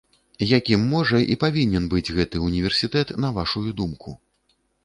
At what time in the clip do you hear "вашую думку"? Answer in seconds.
3.39-4.19